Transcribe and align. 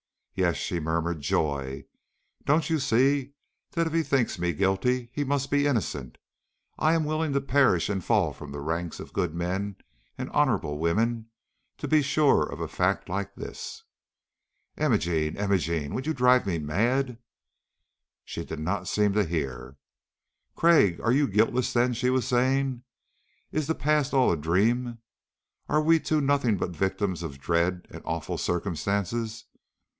"Yes," 0.33 0.55
she 0.57 0.79
murmured, 0.79 1.19
"joy! 1.21 1.83
Don't 2.45 2.67
you 2.71 2.79
see 2.79 3.33
that 3.73 3.85
if 3.85 3.93
he 3.93 4.01
thinks 4.01 4.39
me 4.39 4.53
guilty, 4.53 5.11
he 5.13 5.23
must 5.23 5.51
be 5.51 5.67
innocent? 5.67 6.17
I 6.79 6.95
am 6.95 7.03
willing 7.03 7.33
to 7.33 7.41
perish 7.41 7.87
and 7.89 8.03
fall 8.03 8.33
from 8.33 8.51
the 8.51 8.61
ranks 8.61 8.99
of 8.99 9.13
good 9.13 9.35
men 9.35 9.75
and 10.17 10.31
honorable 10.31 10.79
women 10.79 11.29
to 11.77 11.87
be 11.87 12.01
sure 12.01 12.41
of 12.43 12.59
a 12.59 12.67
fact 12.67 13.07
like 13.09 13.35
this!" 13.35 13.83
"Imogene, 14.77 15.37
Imogene, 15.37 15.93
would 15.93 16.07
you 16.07 16.15
drive 16.15 16.47
me 16.47 16.57
mad?" 16.57 17.19
She 18.23 18.43
did 18.43 18.57
not 18.59 18.87
seem 18.87 19.13
to 19.13 19.23
hear. 19.25 19.77
"Craik, 20.55 20.99
are 21.03 21.11
you 21.11 21.27
guiltless, 21.27 21.73
then?" 21.73 21.93
she 21.93 22.09
was 22.09 22.27
saying. 22.27 22.81
"Is 23.51 23.67
the 23.67 23.75
past 23.75 24.15
all 24.15 24.31
a 24.31 24.37
dream! 24.37 24.97
Are 25.69 25.81
we 25.81 25.99
two 25.99 26.21
nothing 26.21 26.57
but 26.57 26.71
victims 26.71 27.21
of 27.21 27.37
dread 27.39 27.85
and 27.91 28.01
awful 28.05 28.39
circumstances? 28.39 29.45